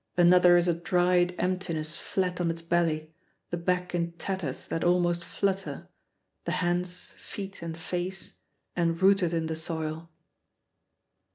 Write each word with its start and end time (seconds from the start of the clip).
Another 0.17 0.57
is 0.57 0.67
a 0.67 0.73
dried 0.73 1.35
emptiness 1.37 1.95
flat 1.95 2.41
on 2.41 2.49
its 2.49 2.63
belly, 2.63 3.13
the 3.51 3.57
back 3.57 3.93
in 3.93 4.13
tatters 4.13 4.65
that 4.65 4.83
almost 4.83 5.23
flutter, 5.23 5.89
the 6.43 6.53
hands, 6.53 7.13
feet, 7.19 7.61
and 7.61 7.77
face 7.77 8.35
enrooted 8.75 9.31
in 9.31 9.45
the 9.45 9.55
soil. 9.55 10.09